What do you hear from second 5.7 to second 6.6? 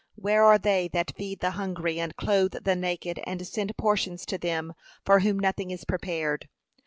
prepared?